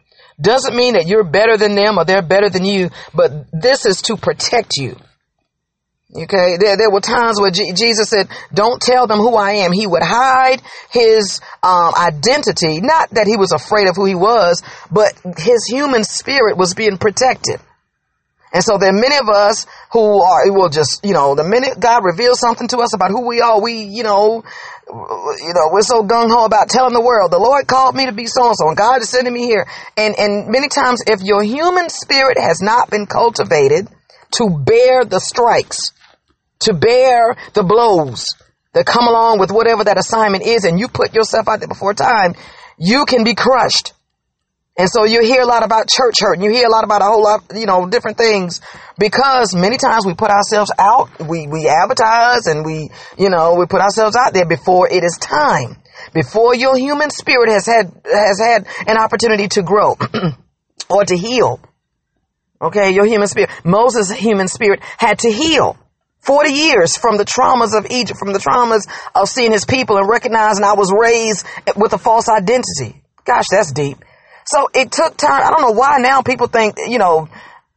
Doesn't 0.41 0.75
mean 0.75 0.95
that 0.95 1.07
you're 1.07 1.25
better 1.25 1.57
than 1.57 1.75
them 1.75 1.99
or 1.99 2.05
they're 2.05 2.23
better 2.23 2.49
than 2.49 2.65
you, 2.65 2.91
but 3.15 3.31
this 3.53 3.87
is 3.87 4.03
to 4.03 4.17
protect 4.17 4.77
you. 4.77 4.97
Okay, 6.15 6.57
there, 6.57 6.77
there 6.77 6.91
were 6.91 7.01
times 7.01 7.41
where 7.41 7.51
G- 7.51 7.73
Jesus 7.73 8.09
said, 8.09 8.29
don't 8.55 8.81
tell 8.81 9.09
them 9.09 9.19
who 9.19 9.35
I 9.35 9.67
am. 9.67 9.73
He 9.73 9.89
would 9.89 10.05
hide 10.05 10.63
his 10.91 11.41
um, 11.65 11.95
identity, 11.95 12.81
not 12.81 13.11
that 13.11 13.27
he 13.27 13.37
was 13.37 13.51
afraid 13.51 13.89
of 13.89 13.97
who 13.97 14.05
he 14.05 14.15
was, 14.15 14.63
but 14.91 15.13
his 15.37 15.67
human 15.67 16.05
spirit 16.05 16.57
was 16.57 16.75
being 16.75 16.97
protected. 16.97 17.61
And 18.53 18.63
so 18.63 18.79
there 18.79 18.91
are 18.91 18.99
many 18.99 19.17
of 19.17 19.29
us 19.29 19.67
who 19.93 20.23
are, 20.23 20.47
it 20.47 20.55
will 20.55 20.69
just, 20.69 21.05
you 21.05 21.13
know, 21.13 21.35
the 21.35 21.43
minute 21.43 21.81
God 21.81 22.05
reveals 22.05 22.39
something 22.39 22.69
to 22.69 22.79
us 22.79 22.95
about 22.95 23.11
who 23.11 23.27
we 23.27 23.41
are, 23.41 23.61
we, 23.61 23.83
you 23.83 24.05
know, 24.05 24.45
you 24.89 25.53
know, 25.53 25.69
we're 25.73 25.83
so 25.83 26.05
gung 26.05 26.31
ho 26.31 26.45
about 26.45 26.71
telling 26.71 26.95
the 26.95 27.03
world, 27.03 27.33
the 27.33 27.39
Lord 27.39 27.67
called 27.67 27.97
me 27.97 28.07
to 28.07 28.13
be 28.13 28.27
so 28.27 28.47
and 28.47 28.57
so, 28.57 28.69
and 28.69 28.77
God 28.77 29.03
is 29.03 29.11
sending 29.11 29.35
me 29.35 29.43
here. 29.43 29.67
And, 29.97 30.15
and 30.17 30.47
many 30.47 30.69
times, 30.69 31.03
if 31.07 31.21
your 31.23 31.43
human 31.43 31.91
spirit 31.91 32.39
has 32.39 32.63
not 32.63 32.89
been 32.89 33.07
cultivated 33.07 33.89
to 34.37 34.51
bear 34.51 35.05
the 35.05 35.21
strikes, 35.21 35.93
to 36.61 36.75
bear 36.75 37.37
the 37.55 37.63
blows 37.63 38.25
that 38.73 38.85
come 38.85 39.07
along 39.07 39.39
with 39.39 39.51
whatever 39.51 39.85
that 39.85 39.99
assignment 39.99 40.45
is 40.45 40.65
and 40.65 40.79
you 40.79 40.89
put 40.89 41.15
yourself 41.15 41.49
out 41.49 41.61
there 41.61 41.69
before 41.69 41.95
time, 41.95 42.35
you 42.79 43.07
can 43.07 43.25
be 43.25 43.35
crushed. 43.35 43.95
And 44.79 44.91
so 44.91 45.05
you 45.05 45.23
hear 45.23 45.41
a 45.41 45.47
lot 45.47 45.65
about 45.65 45.89
church 45.89 46.17
hurt 46.21 46.35
and 46.35 46.45
you 46.45 46.51
hear 46.51 46.67
a 46.67 46.71
lot 46.71 46.85
about 46.85 47.01
a 47.01 47.07
whole 47.07 47.23
lot, 47.23 47.45
you 47.55 47.65
know, 47.65 47.89
different 47.89 48.19
things 48.19 48.61
because 48.99 49.57
many 49.57 49.79
times 49.79 50.05
we 50.05 50.13
put 50.13 50.31
ourselves 50.31 50.71
out, 50.79 51.09
we, 51.27 51.47
we 51.47 51.67
advertise 51.67 52.47
and 52.47 52.67
we, 52.67 52.91
you 53.17 53.31
know, 53.31 53.55
we 53.55 53.65
put 53.65 53.81
ourselves 53.81 54.17
out 54.17 54.35
there 54.35 54.45
before 54.45 54.87
it 54.91 55.03
is 55.03 55.17
time, 55.19 55.81
before 56.13 56.55
your 56.55 56.77
human 56.77 57.09
spirit 57.09 57.49
has 57.49 57.65
had, 57.65 57.91
has 58.05 58.39
had 58.39 58.67
an 58.87 58.99
opportunity 58.99 59.49
to 59.49 59.63
grow 59.63 59.97
or 60.91 61.05
to 61.07 61.17
heal. 61.17 61.59
Okay. 62.61 62.91
Your 62.93 63.07
human 63.07 63.29
spirit, 63.29 63.51
Moses' 63.65 64.11
human 64.11 64.49
spirit 64.49 64.81
had 64.99 65.19
to 65.21 65.31
heal. 65.31 65.77
40 66.21 66.51
years 66.51 66.97
from 66.97 67.19
the 67.19 67.25
traumas 67.25 67.77
of 67.79 67.87
Egypt, 67.89 68.19
from 68.19 68.33
the 68.33 68.41
traumas 68.41 68.89
of 69.15 69.29
seeing 69.29 69.53
his 69.53 69.65
people 69.65 69.97
and 69.97 70.09
recognizing 70.09 70.65
I 70.65 70.75
was 70.75 70.93
raised 70.93 71.47
with 71.77 71.93
a 71.93 71.99
false 71.99 72.29
identity. 72.29 73.01
Gosh, 73.25 73.45
that's 73.49 73.71
deep. 73.71 73.99
So 74.45 74.69
it 74.75 74.91
took 74.91 75.17
time. 75.17 75.43
I 75.45 75.51
don't 75.51 75.63
know 75.63 75.79
why 75.79 75.99
now 75.99 76.23
people 76.23 76.49
think, 76.49 76.79
you 76.89 76.99
know, 76.99 77.29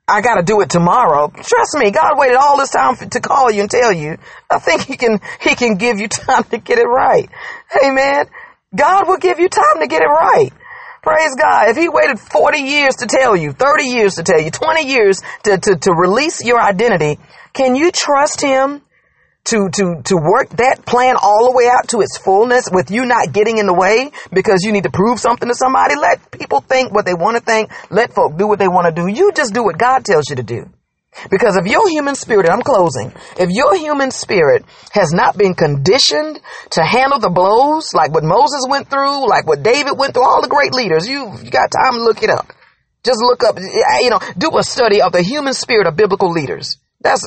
I 0.07 0.21
got 0.21 0.36
to 0.36 0.43
do 0.43 0.62
it 0.62 0.69
tomorrow. 0.71 1.27
Trust 1.29 1.77
me, 1.77 1.91
God 1.91 2.13
waited 2.17 2.38
all 2.38 2.57
this 2.57 2.71
time 2.71 2.95
for, 2.95 3.05
to 3.05 3.19
call 3.19 3.51
you 3.51 3.62
and 3.62 3.69
tell 3.69 3.93
you. 3.93 4.17
I 4.50 4.57
think 4.57 4.83
he 4.83 4.98
can, 4.98 5.19
he 5.41 5.53
can 5.53 5.75
give 5.75 6.00
you 6.00 6.07
time 6.07 6.43
to 6.45 6.57
get 6.57 6.79
it 6.79 6.88
right. 6.88 7.29
Amen. 7.86 8.25
God 8.75 9.07
will 9.07 9.17
give 9.17 9.39
you 9.39 9.50
time 9.50 9.81
to 9.81 9.88
get 9.88 10.01
it 10.01 10.07
right. 10.07 10.51
Praise 11.01 11.36
God. 11.39 11.70
If 11.70 11.77
he 11.77 11.88
waited 11.88 12.20
40 12.20 12.60
years 12.60 12.96
to 12.98 13.08
tell 13.08 13.36
you, 13.36 13.53
30 13.53 13.84
years 13.86 14.15
to 14.15 14.24
tell 14.24 14.41
you, 14.41 14.51
20 14.51 14.88
years 14.88 15.22
to, 15.44 15.58
to, 15.58 15.75
to 15.75 15.91
release 15.91 16.44
your 16.44 16.60
identity, 16.60 17.20
can 17.53 17.75
you 17.75 17.91
trust 17.91 18.41
him 18.41 18.82
to, 19.46 19.70
to, 19.70 20.01
to 20.03 20.15
work 20.15 20.50
that 20.50 20.86
plan 20.86 21.15
all 21.22 21.50
the 21.50 21.56
way 21.56 21.68
out 21.68 21.88
to 21.89 22.01
its 22.01 22.18
fullness 22.18 22.70
with 22.72 22.91
you 22.91 23.06
not 23.06 23.32
getting 23.32 23.58
in 23.58 23.65
the 23.65 23.74
way 23.74 24.12
because 24.34 24.63
you 24.63 24.72
need 24.72 24.84
to 24.84 24.91
prove 24.91 25.20
something 25.20 25.48
to 25.48 25.56
somebody? 25.56 25.96
Let 25.96 26.32
people 26.32 26.62
think 26.62 26.94
what 26.94 27.06
they 27.06 27.13
want 27.13 27.38
to 27.38 27.44
think. 27.44 27.72
Let 27.89 28.13
folk 28.13 28.38
do 28.38 28.48
what 28.48 28.60
they 28.60 28.68
want 28.68 28.94
to 28.94 29.01
do. 29.01 29.08
You 29.08 29.32
just 29.32 29.53
do 29.53 29.63
what 29.63 29.77
God 29.77 30.03
tells 30.03 30.29
you 30.29 30.36
to 30.36 30.44
do. 30.44 30.70
Because 31.29 31.57
if 31.57 31.65
your 31.65 31.89
human 31.89 32.15
spirit, 32.15 32.49
I'm 32.49 32.61
closing, 32.61 33.13
if 33.37 33.49
your 33.49 33.75
human 33.75 34.11
spirit 34.11 34.63
has 34.91 35.11
not 35.11 35.37
been 35.37 35.53
conditioned 35.53 36.39
to 36.71 36.83
handle 36.83 37.19
the 37.19 37.29
blows 37.29 37.93
like 37.93 38.13
what 38.13 38.23
Moses 38.23 38.65
went 38.69 38.89
through, 38.89 39.27
like 39.27 39.47
what 39.47 39.63
David 39.63 39.97
went 39.97 40.13
through, 40.13 40.23
all 40.23 40.41
the 40.41 40.47
great 40.47 40.73
leaders, 40.73 41.07
you, 41.07 41.33
you 41.43 41.51
got 41.51 41.71
time 41.71 41.93
to 41.93 42.03
look 42.03 42.23
it 42.23 42.29
up. 42.29 42.47
Just 43.03 43.19
look 43.21 43.43
up, 43.43 43.57
eh, 43.57 43.99
you 44.01 44.09
know, 44.09 44.19
do 44.37 44.55
a 44.57 44.63
study 44.63 45.01
of 45.01 45.11
the 45.11 45.21
human 45.21 45.53
spirit 45.53 45.87
of 45.87 45.95
biblical 45.95 46.31
leaders. 46.31 46.77
That's 47.01 47.25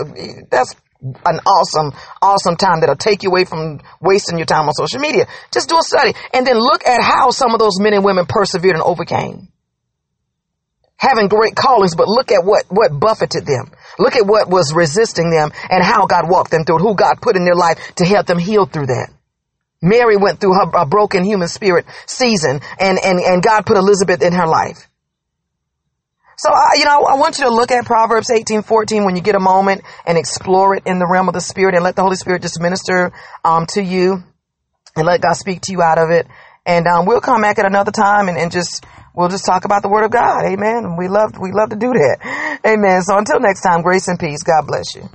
that's 0.51 0.75
an 1.03 1.41
awesome, 1.47 1.93
awesome 2.21 2.57
time 2.57 2.81
that'll 2.81 2.97
take 2.97 3.23
you 3.23 3.31
away 3.31 3.45
from 3.45 3.81
wasting 4.01 4.39
your 4.39 4.47
time 4.47 4.69
on 4.69 4.75
social 4.75 5.01
media. 5.01 5.27
Just 5.53 5.69
do 5.69 5.79
a 5.79 5.83
study 5.83 6.13
and 6.33 6.47
then 6.47 6.59
look 6.59 6.87
at 6.87 7.03
how 7.03 7.31
some 7.31 7.55
of 7.55 7.59
those 7.59 7.81
men 7.81 7.95
and 7.95 8.05
women 8.05 8.27
persevered 8.27 8.75
and 8.75 8.83
overcame. 8.83 9.49
Having 11.03 11.27
great 11.27 11.57
callings, 11.57 11.97
but 11.97 12.07
look 12.07 12.31
at 12.31 12.45
what, 12.45 12.63
what 12.69 12.99
buffeted 12.99 13.45
them. 13.45 13.73
Look 13.99 14.15
at 14.15 14.25
what 14.25 14.49
was 14.49 14.73
resisting 14.73 15.31
them 15.31 15.51
and 15.69 15.83
how 15.83 16.07
God 16.07 16.31
walked 16.31 16.53
them 16.53 16.65
through 16.65 16.77
it, 16.77 16.83
who 16.83 16.95
God 16.95 17.17
put 17.21 17.35
in 17.35 17.45
their 17.45 17.57
life 17.57 17.77
to 17.97 18.05
help 18.05 18.27
them 18.27 18.39
heal 18.39 18.67
through 18.67 18.87
that. 18.87 19.11
Mary 19.83 20.17
went 20.17 20.41
through 20.41 20.55
her 20.55 20.71
a 20.75 20.87
broken 20.87 21.25
human 21.25 21.49
spirit 21.49 21.87
season 22.07 22.61
and, 22.79 23.01
and, 23.05 23.19
and 23.19 23.43
God 23.43 23.67
put 23.67 23.77
Elizabeth 23.77 24.23
in 24.23 24.33
her 24.33 24.47
life. 24.47 24.87
So, 26.39 26.51
I, 26.53 26.77
you 26.79 26.85
know, 26.85 27.03
I 27.03 27.17
want 27.17 27.39
you 27.39 27.47
to 27.47 27.51
look 27.51 27.73
at 27.73 27.85
Proverbs 27.85 28.31
18, 28.31 28.63
14 28.63 29.05
when 29.05 29.17
you 29.17 29.23
get 29.23 29.35
a 29.35 29.41
moment 29.41 29.83
and 30.07 30.17
explore 30.17 30.77
it 30.77 30.85
in 30.87 31.01
the 31.01 31.07
realm 31.11 31.27
of 31.27 31.35
the 31.35 31.41
spirit 31.41 31.75
and 31.75 31.83
let 31.83 31.97
the 31.97 32.03
Holy 32.03 32.17
Spirit 32.17 32.43
just 32.43 32.61
minister, 32.61 33.11
um, 33.45 33.67
to 33.71 33.83
you 33.83 34.23
and 34.95 35.05
let 35.05 35.21
God 35.21 35.35
speak 35.35 35.63
to 35.63 35.73
you 35.73 35.83
out 35.83 35.99
of 35.99 36.11
it. 36.11 36.29
And, 36.65 36.87
um, 36.87 37.07
we'll 37.07 37.21
come 37.21 37.43
back 37.43 37.59
at 37.59 37.67
another 37.67 37.91
time 37.91 38.29
and, 38.29 38.39
and 38.39 38.53
just, 38.53 38.85
we'll 39.15 39.29
just 39.29 39.45
talk 39.45 39.65
about 39.65 39.83
the 39.83 39.89
word 39.89 40.05
of 40.05 40.11
God. 40.11 40.45
Amen. 40.45 40.97
We 40.97 41.09
love, 41.09 41.39
we 41.41 41.53
love 41.53 41.71
to 41.71 41.77
do 41.77 41.93
that. 41.93 42.61
Amen. 42.67 43.03
So 43.03 43.17
until 43.17 43.41
next 43.41 43.63
time, 43.63 43.83
grace 43.83 44.09
and 44.09 44.19
peace. 44.19 44.43
God 44.43 44.67
bless 44.67 44.95
you. 44.95 45.09